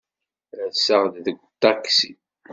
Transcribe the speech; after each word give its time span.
Rseɣ-d 0.71 1.13
seg 1.25 1.37
uṭaksi. 1.45 2.11